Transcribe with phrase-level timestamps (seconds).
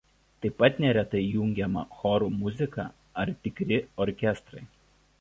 [0.45, 2.89] Taip pat neretai įjungiama chorų muzika
[3.25, 4.69] ar tikri orkestrai.